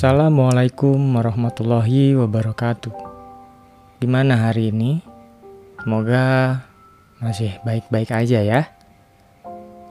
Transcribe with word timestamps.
Assalamualaikum 0.00 0.96
warahmatullahi 1.12 2.16
wabarakatuh. 2.16 2.88
Gimana 4.00 4.48
hari 4.48 4.72
ini? 4.72 5.04
Semoga 5.76 6.56
masih 7.20 7.60
baik-baik 7.68 8.08
aja 8.08 8.40
ya. 8.40 8.72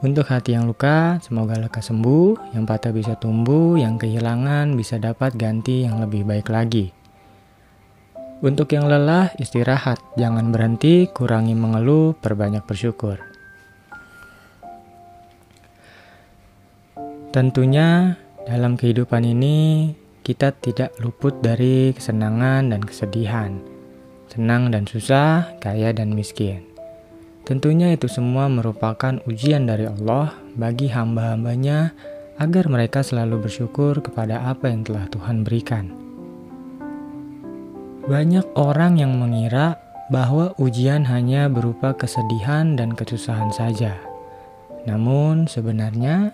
Untuk 0.01 0.25
hati 0.33 0.57
yang 0.57 0.65
luka, 0.65 1.21
semoga 1.21 1.61
lekas 1.61 1.93
sembuh, 1.93 2.57
yang 2.57 2.65
patah 2.65 2.89
bisa 2.89 3.21
tumbuh, 3.21 3.77
yang 3.77 4.01
kehilangan 4.01 4.73
bisa 4.73 4.97
dapat 4.97 5.37
ganti 5.37 5.85
yang 5.85 6.01
lebih 6.01 6.25
baik 6.25 6.49
lagi. 6.49 6.89
Untuk 8.41 8.73
yang 8.73 8.89
lelah, 8.89 9.29
istirahat, 9.37 10.01
jangan 10.17 10.49
berhenti, 10.49 11.05
kurangi 11.05 11.53
mengeluh, 11.53 12.17
perbanyak 12.17 12.65
bersyukur. 12.65 13.28
Tentunya 17.29 18.17
dalam 18.49 18.73
kehidupan 18.73 19.21
ini 19.21 19.93
kita 20.25 20.49
tidak 20.49 20.97
luput 20.97 21.37
dari 21.45 21.93
kesenangan 21.93 22.73
dan 22.73 22.81
kesedihan, 22.81 23.61
senang 24.25 24.73
dan 24.73 24.89
susah, 24.89 25.45
kaya 25.61 25.93
dan 25.93 26.17
miskin. 26.17 26.65
Tentunya 27.45 27.93
itu 27.93 28.09
semua 28.09 28.49
merupakan 28.49 29.21
ujian 29.29 29.69
dari 29.69 29.85
Allah 29.85 30.33
bagi 30.57 30.89
hamba-hambanya 30.89 31.93
agar 32.41 32.65
mereka 32.65 33.05
selalu 33.05 33.45
bersyukur 33.45 34.01
kepada 34.01 34.49
apa 34.49 34.65
yang 34.73 34.81
telah 34.81 35.05
Tuhan 35.13 35.45
berikan. 35.45 35.93
Banyak 38.09 38.57
orang 38.57 38.97
yang 38.97 39.13
mengira 39.21 39.77
bahwa 40.09 40.57
ujian 40.57 41.05
hanya 41.05 41.45
berupa 41.45 41.93
kesedihan 41.93 42.73
dan 42.73 42.97
kesusahan 42.97 43.53
saja. 43.53 43.93
Namun 44.89 45.45
sebenarnya 45.45 46.33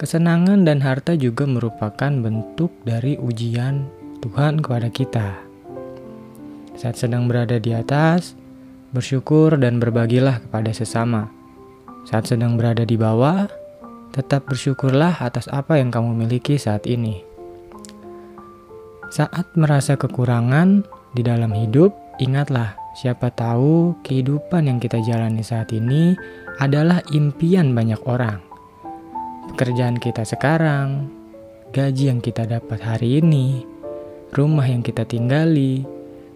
kesenangan 0.00 0.64
dan 0.64 0.80
harta 0.80 1.12
juga 1.12 1.44
merupakan 1.44 2.08
bentuk 2.08 2.72
dari 2.88 3.20
ujian 3.20 3.84
Tuhan 4.24 4.64
kepada 4.64 4.88
kita. 4.88 5.28
Saat 6.80 6.96
sedang 6.96 7.28
berada 7.28 7.60
di 7.60 7.76
atas, 7.76 8.40
Bersyukur 8.90 9.54
dan 9.54 9.78
berbagilah 9.78 10.42
kepada 10.42 10.74
sesama. 10.74 11.30
Saat 12.10 12.26
sedang 12.26 12.58
berada 12.58 12.82
di 12.82 12.98
bawah, 12.98 13.46
tetap 14.10 14.50
bersyukurlah 14.50 15.14
atas 15.22 15.46
apa 15.46 15.78
yang 15.78 15.94
kamu 15.94 16.26
miliki 16.26 16.58
saat 16.58 16.90
ini. 16.90 17.22
Saat 19.14 19.46
merasa 19.54 19.94
kekurangan 19.94 20.82
di 21.14 21.22
dalam 21.22 21.54
hidup, 21.54 21.94
ingatlah 22.18 22.74
siapa 22.98 23.30
tahu 23.30 23.94
kehidupan 24.02 24.66
yang 24.66 24.82
kita 24.82 24.98
jalani 25.06 25.46
saat 25.46 25.70
ini 25.70 26.18
adalah 26.58 26.98
impian 27.14 27.70
banyak 27.70 28.02
orang. 28.10 28.49
Pekerjaan 29.50 29.98
kita 29.98 30.22
sekarang, 30.22 31.10
gaji 31.74 32.14
yang 32.14 32.22
kita 32.22 32.46
dapat 32.46 32.78
hari 32.80 33.18
ini, 33.18 33.66
rumah 34.32 34.64
yang 34.64 34.80
kita 34.80 35.04
tinggali, 35.04 35.84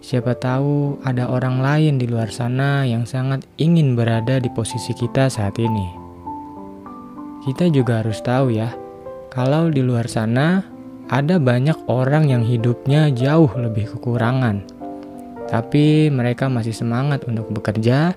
Siapa 0.05 0.37
tahu 0.37 1.01
ada 1.01 1.33
orang 1.33 1.65
lain 1.65 1.97
di 1.97 2.05
luar 2.05 2.29
sana 2.29 2.85
yang 2.85 3.09
sangat 3.09 3.41
ingin 3.57 3.97
berada 3.97 4.37
di 4.37 4.53
posisi 4.53 4.93
kita 4.93 5.33
saat 5.33 5.57
ini. 5.57 5.89
Kita 7.41 7.73
juga 7.73 8.05
harus 8.05 8.21
tahu 8.21 8.53
ya, 8.53 8.69
kalau 9.33 9.73
di 9.73 9.81
luar 9.81 10.05
sana 10.05 10.61
ada 11.09 11.41
banyak 11.41 11.89
orang 11.89 12.29
yang 12.29 12.45
hidupnya 12.45 13.09
jauh 13.17 13.49
lebih 13.57 13.97
kekurangan. 13.97 14.61
Tapi 15.49 16.13
mereka 16.13 16.53
masih 16.53 16.77
semangat 16.77 17.25
untuk 17.25 17.49
bekerja 17.49 18.13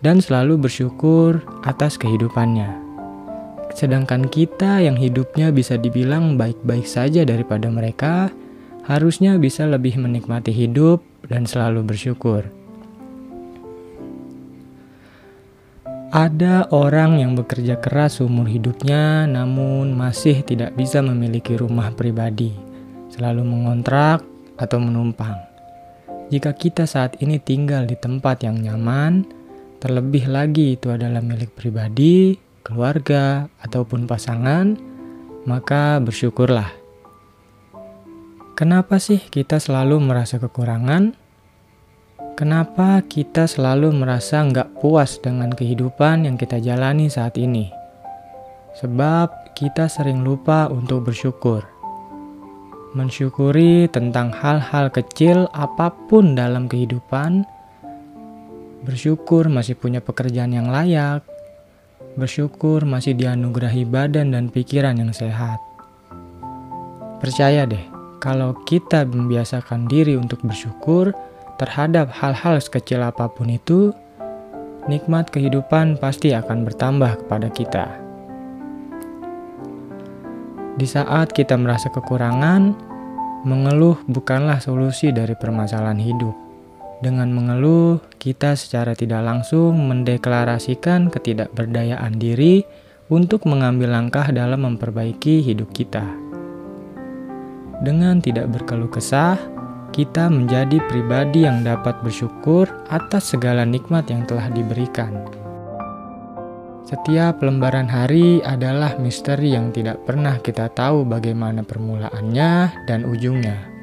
dan 0.00 0.24
selalu 0.24 0.56
bersyukur 0.56 1.44
atas 1.68 2.00
kehidupannya. 2.00 2.85
Sedangkan 3.74 4.28
kita 4.28 4.84
yang 4.84 4.94
hidupnya 4.94 5.50
bisa 5.50 5.80
dibilang 5.80 6.38
baik-baik 6.38 6.86
saja 6.86 7.26
daripada 7.26 7.66
mereka, 7.72 8.30
harusnya 8.86 9.34
bisa 9.40 9.66
lebih 9.66 9.98
menikmati 9.98 10.54
hidup 10.54 11.02
dan 11.26 11.48
selalu 11.48 11.82
bersyukur. 11.82 12.46
Ada 16.16 16.70
orang 16.70 17.18
yang 17.18 17.34
bekerja 17.34 17.82
keras 17.82 18.22
seumur 18.22 18.46
hidupnya, 18.46 19.26
namun 19.26 19.92
masih 19.92 20.40
tidak 20.46 20.72
bisa 20.78 21.02
memiliki 21.02 21.58
rumah 21.58 21.90
pribadi, 21.92 22.54
selalu 23.10 23.42
mengontrak 23.42 24.22
atau 24.56 24.78
menumpang. 24.80 25.36
Jika 26.30 26.54
kita 26.56 26.88
saat 26.88 27.18
ini 27.20 27.42
tinggal 27.42 27.84
di 27.84 27.98
tempat 27.98 28.46
yang 28.46 28.62
nyaman, 28.62 29.26
terlebih 29.82 30.30
lagi 30.30 30.78
itu 30.78 30.88
adalah 30.94 31.20
milik 31.20 31.52
pribadi, 31.52 32.38
keluarga, 32.66 33.46
ataupun 33.62 34.10
pasangan, 34.10 34.74
maka 35.46 36.02
bersyukurlah 36.02 36.86
Kenapa 38.56 38.96
sih 38.96 39.20
kita 39.20 39.60
selalu 39.60 40.00
merasa 40.00 40.40
kekurangan? 40.40 41.12
Kenapa 42.40 43.04
kita 43.04 43.44
selalu 43.44 43.92
merasa 43.92 44.40
nggak 44.40 44.80
puas 44.80 45.20
dengan 45.20 45.52
kehidupan 45.52 46.24
yang 46.24 46.40
kita 46.40 46.56
jalani 46.64 47.12
saat 47.12 47.36
ini? 47.36 47.68
Sebab 48.80 49.52
kita 49.52 49.92
sering 49.92 50.24
lupa 50.24 50.72
untuk 50.72 51.04
bersyukur. 51.04 51.68
Mensyukuri 52.96 53.92
tentang 53.92 54.32
hal-hal 54.32 54.88
kecil 54.88 55.52
apa 55.52 55.92
pun 56.08 56.32
dalam 56.32 56.64
kehidupan. 56.64 57.44
Bersyukur 58.88 59.52
masih 59.52 59.76
punya 59.76 60.00
pekerjaan 60.00 60.56
yang 60.56 60.72
layak. 60.72 61.28
Bersyukur 62.16 62.88
masih 62.88 63.12
dianugerahi 63.12 63.84
badan 63.84 64.32
dan 64.32 64.48
pikiran 64.48 64.96
yang 64.96 65.12
sehat. 65.12 65.60
Percaya 67.20 67.68
deh, 67.68 67.84
kalau 68.24 68.56
kita 68.64 69.04
membiasakan 69.04 69.84
diri 69.84 70.16
untuk 70.16 70.40
bersyukur 70.40 71.12
terhadap 71.60 72.08
hal-hal 72.16 72.56
sekecil 72.56 73.04
apa 73.04 73.28
pun 73.28 73.52
itu, 73.52 73.92
nikmat 74.88 75.28
kehidupan 75.28 76.00
pasti 76.00 76.32
akan 76.32 76.64
bertambah 76.64 77.20
kepada 77.20 77.52
kita. 77.52 77.86
Di 80.80 80.88
saat 80.88 81.36
kita 81.36 81.60
merasa 81.60 81.92
kekurangan, 81.92 82.72
mengeluh 83.44 84.00
bukanlah 84.08 84.56
solusi 84.64 85.12
dari 85.12 85.36
permasalahan 85.36 86.00
hidup. 86.00 86.45
Dengan 86.96 87.28
mengeluh, 87.28 88.00
kita 88.16 88.56
secara 88.56 88.96
tidak 88.96 89.20
langsung 89.20 89.76
mendeklarasikan 89.84 91.12
ketidakberdayaan 91.12 92.16
diri 92.16 92.64
untuk 93.12 93.44
mengambil 93.44 93.92
langkah 93.92 94.24
dalam 94.32 94.64
memperbaiki 94.64 95.44
hidup 95.44 95.76
kita. 95.76 96.02
Dengan 97.84 98.24
tidak 98.24 98.48
berkeluh 98.48 98.88
kesah, 98.88 99.36
kita 99.92 100.32
menjadi 100.32 100.80
pribadi 100.88 101.44
yang 101.44 101.60
dapat 101.60 102.00
bersyukur 102.00 102.64
atas 102.88 103.36
segala 103.36 103.68
nikmat 103.68 104.08
yang 104.08 104.24
telah 104.24 104.48
diberikan. 104.48 105.28
Setiap 106.88 107.44
lembaran 107.44 107.92
hari 107.92 108.40
adalah 108.40 108.96
misteri 108.96 109.52
yang 109.52 109.68
tidak 109.68 110.00
pernah 110.08 110.40
kita 110.40 110.72
tahu 110.72 111.04
bagaimana 111.04 111.60
permulaannya 111.60 112.86
dan 112.88 113.04
ujungnya. 113.04 113.75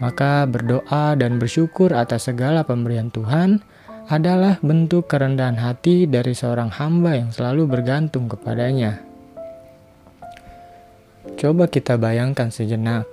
Maka 0.00 0.48
berdoa 0.48 1.12
dan 1.14 1.36
bersyukur 1.36 1.92
atas 1.92 2.32
segala 2.32 2.64
pemberian 2.64 3.12
Tuhan 3.12 3.60
adalah 4.08 4.56
bentuk 4.64 5.06
kerendahan 5.06 5.60
hati 5.60 6.08
dari 6.08 6.32
seorang 6.32 6.72
hamba 6.72 7.20
yang 7.20 7.30
selalu 7.30 7.68
bergantung 7.68 8.26
kepadanya. 8.26 9.04
Coba 11.36 11.68
kita 11.68 12.00
bayangkan 12.00 12.48
sejenak, 12.48 13.04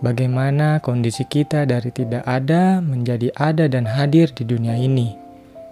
bagaimana 0.00 0.78
kondisi 0.78 1.26
kita 1.26 1.66
dari 1.66 1.90
tidak 1.90 2.22
ada 2.24 2.78
menjadi 2.78 3.34
ada 3.34 3.66
dan 3.66 3.90
hadir 3.90 4.30
di 4.30 4.46
dunia 4.46 4.78
ini, 4.78 5.18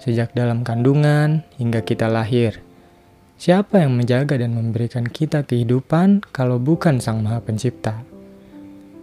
sejak 0.03 0.34
dalam 0.34 0.66
kandungan 0.66 1.47
hingga 1.56 1.87
kita 1.87 2.10
lahir. 2.10 2.59
Siapa 3.41 3.81
yang 3.81 3.97
menjaga 3.97 4.37
dan 4.37 4.53
memberikan 4.53 5.09
kita 5.09 5.49
kehidupan 5.49 6.29
kalau 6.29 6.61
bukan 6.61 7.00
Sang 7.00 7.25
Maha 7.25 7.40
Pencipta? 7.40 8.10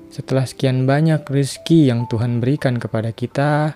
Setelah 0.07 0.47
sekian 0.47 0.87
banyak 0.87 1.27
rizki 1.27 1.91
yang 1.91 2.07
Tuhan 2.07 2.39
berikan 2.39 2.79
kepada 2.79 3.11
kita, 3.11 3.75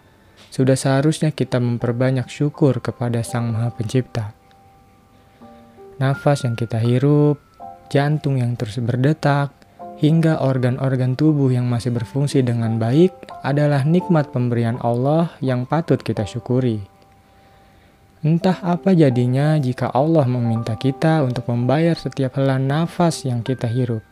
sudah 0.52 0.76
seharusnya 0.76 1.32
kita 1.32 1.60
memperbanyak 1.60 2.28
syukur 2.32 2.80
kepada 2.80 3.24
Sang 3.24 3.52
Maha 3.52 3.72
Pencipta. 3.72 4.36
Nafas 6.00 6.48
yang 6.48 6.56
kita 6.56 6.82
hirup, 6.82 7.40
jantung 7.92 8.40
yang 8.40 8.56
terus 8.56 8.80
berdetak, 8.80 9.52
hingga 10.02 10.42
organ-organ 10.42 11.14
tubuh 11.14 11.54
yang 11.54 11.70
masih 11.70 11.94
berfungsi 11.94 12.42
dengan 12.42 12.82
baik 12.82 13.14
adalah 13.46 13.86
nikmat 13.86 14.34
pemberian 14.34 14.82
Allah 14.82 15.30
yang 15.46 15.70
patut 15.70 16.02
kita 16.02 16.26
syukuri. 16.26 16.82
Entah 18.22 18.58
apa 18.62 18.94
jadinya 18.94 19.58
jika 19.58 19.90
Allah 19.94 20.26
meminta 20.30 20.78
kita 20.78 21.26
untuk 21.26 21.50
membayar 21.50 21.98
setiap 21.98 22.38
helaan 22.38 22.70
nafas 22.70 23.26
yang 23.26 23.42
kita 23.42 23.66
hirup. 23.66 24.06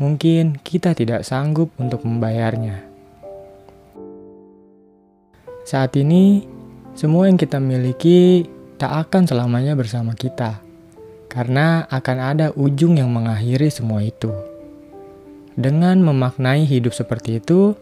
Mungkin 0.00 0.56
kita 0.64 0.96
tidak 0.96 1.28
sanggup 1.28 1.68
untuk 1.76 2.08
membayarnya. 2.08 2.80
Saat 5.68 5.92
ini, 6.00 6.48
semua 6.96 7.28
yang 7.28 7.36
kita 7.36 7.60
miliki 7.60 8.48
tak 8.80 9.06
akan 9.06 9.28
selamanya 9.28 9.76
bersama 9.76 10.16
kita 10.16 10.64
karena 11.30 11.86
akan 11.86 12.16
ada 12.18 12.46
ujung 12.56 12.98
yang 12.98 13.12
mengakhiri 13.12 13.70
semua 13.70 14.02
itu. 14.02 14.32
Dengan 15.54 16.02
memaknai 16.02 16.66
hidup 16.66 16.96
seperti 16.96 17.38
itu, 17.38 17.76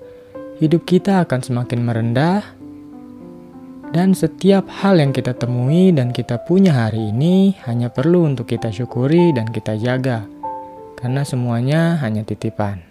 hidup 0.59 0.85
kita 0.85 1.25
akan 1.25 1.41
semakin 1.41 1.81
merendah, 1.81 2.43
dan 3.89 4.13
setiap 4.13 4.69
hal 4.69 5.01
yang 5.01 5.17
kita 5.17 5.33
temui 5.33 5.97
dan 5.97 6.13
kita 6.13 6.45
punya 6.45 6.77
hari 6.77 7.09
ini 7.09 7.57
hanya 7.65 7.89
perlu 7.89 8.29
untuk 8.29 8.45
kita 8.53 8.69
syukuri 8.69 9.33
dan 9.33 9.49
kita 9.49 9.81
jaga, 9.81 10.29
karena 10.99 11.23
semuanya 11.23 11.95
hanya 12.03 12.27
titipan. 12.27 12.83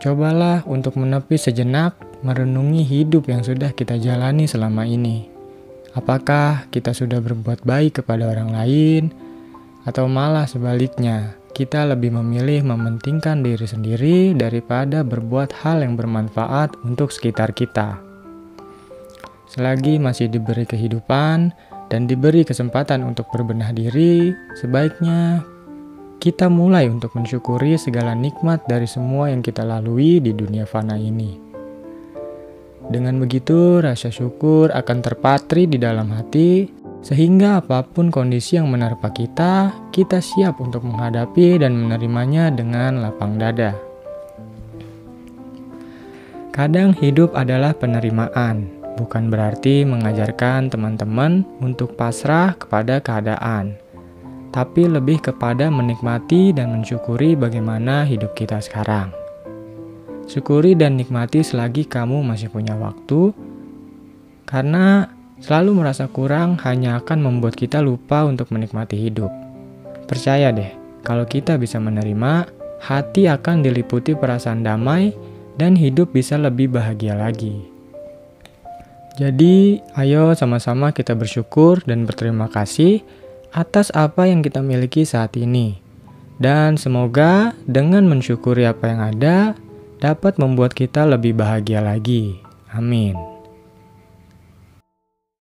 Cobalah 0.00 0.64
untuk 0.64 0.96
menepi 0.96 1.36
sejenak 1.36 1.92
merenungi 2.24 2.80
hidup 2.86 3.28
yang 3.28 3.44
sudah 3.44 3.76
kita 3.76 4.00
jalani 4.00 4.48
selama 4.48 4.88
ini. 4.88 5.28
Apakah 5.92 6.70
kita 6.72 6.96
sudah 6.96 7.20
berbuat 7.20 7.66
baik 7.66 8.00
kepada 8.00 8.30
orang 8.30 8.54
lain, 8.54 9.10
atau 9.84 10.06
malah 10.06 10.46
sebaliknya, 10.46 11.34
kita 11.50 11.82
lebih 11.82 12.14
memilih 12.14 12.62
mementingkan 12.62 13.42
diri 13.42 13.66
sendiri 13.66 14.18
daripada 14.38 15.02
berbuat 15.02 15.50
hal 15.66 15.82
yang 15.82 15.98
bermanfaat 15.98 16.78
untuk 16.86 17.10
sekitar 17.10 17.50
kita. 17.50 17.98
Selagi 19.50 19.98
masih 19.98 20.30
diberi 20.30 20.68
kehidupan 20.68 21.50
dan 21.88 22.04
diberi 22.04 22.44
kesempatan 22.44 23.04
untuk 23.04 23.28
berbenah 23.32 23.72
diri, 23.72 24.32
sebaiknya 24.60 25.44
kita 26.20 26.52
mulai 26.52 26.90
untuk 26.90 27.16
mensyukuri 27.16 27.80
segala 27.80 28.12
nikmat 28.12 28.64
dari 28.68 28.84
semua 28.84 29.32
yang 29.32 29.40
kita 29.40 29.64
lalui 29.64 30.20
di 30.20 30.36
dunia 30.36 30.68
fana 30.68 31.00
ini. 31.00 31.40
Dengan 32.88 33.20
begitu, 33.20 33.84
rasa 33.84 34.08
syukur 34.08 34.72
akan 34.72 34.98
terpatri 35.04 35.68
di 35.68 35.76
dalam 35.76 36.08
hati, 36.12 36.68
sehingga 37.04 37.60
apa 37.60 37.84
pun 37.84 38.08
kondisi 38.08 38.56
yang 38.56 38.72
menerpa 38.72 39.12
kita, 39.12 39.70
kita 39.92 40.18
siap 40.18 40.58
untuk 40.58 40.88
menghadapi 40.88 41.60
dan 41.60 41.76
menerimanya 41.76 42.48
dengan 42.48 43.04
lapang 43.04 43.36
dada. 43.36 43.76
Kadang 46.50 46.90
hidup 46.96 47.36
adalah 47.38 47.70
penerimaan, 47.70 48.66
bukan 48.98 49.30
berarti 49.30 49.86
mengajarkan 49.86 50.74
teman-teman 50.74 51.46
untuk 51.62 51.94
pasrah 51.94 52.58
kepada 52.58 52.98
keadaan 52.98 53.78
tapi 54.48 54.88
lebih 54.88 55.20
kepada 55.20 55.68
menikmati 55.68 56.56
dan 56.56 56.72
mensyukuri 56.72 57.36
bagaimana 57.36 58.02
hidup 58.08 58.32
kita 58.32 58.58
sekarang. 58.58 59.12
Syukuri 60.28 60.76
dan 60.76 61.00
nikmati 61.00 61.40
selagi 61.40 61.88
kamu 61.88 62.20
masih 62.20 62.52
punya 62.52 62.76
waktu, 62.76 63.32
karena 64.44 65.08
selalu 65.40 65.84
merasa 65.84 66.04
kurang 66.08 66.60
hanya 66.64 67.00
akan 67.00 67.24
membuat 67.24 67.56
kita 67.56 67.80
lupa 67.80 68.28
untuk 68.28 68.52
menikmati 68.52 68.98
hidup. 68.98 69.32
Percaya 70.04 70.52
deh, 70.52 70.72
kalau 71.04 71.24
kita 71.24 71.56
bisa 71.56 71.80
menerima, 71.80 72.48
hati 72.84 73.28
akan 73.28 73.64
diliputi 73.64 74.12
perasaan 74.16 74.64
damai 74.64 75.16
dan 75.56 75.76
hidup 75.76 76.12
bisa 76.12 76.36
lebih 76.36 76.72
bahagia 76.76 77.16
lagi. 77.16 77.77
Jadi, 79.18 79.82
ayo 79.98 80.30
sama-sama 80.38 80.94
kita 80.94 81.18
bersyukur 81.18 81.82
dan 81.82 82.06
berterima 82.06 82.46
kasih 82.46 83.02
atas 83.50 83.90
apa 83.90 84.30
yang 84.30 84.46
kita 84.46 84.62
miliki 84.62 85.02
saat 85.02 85.34
ini. 85.34 85.82
Dan 86.38 86.78
semoga 86.78 87.50
dengan 87.66 88.06
mensyukuri 88.06 88.62
apa 88.62 88.84
yang 88.86 89.00
ada 89.02 89.36
dapat 89.98 90.38
membuat 90.38 90.70
kita 90.70 91.02
lebih 91.02 91.34
bahagia 91.34 91.82
lagi. 91.82 92.38
Amin. 92.70 93.37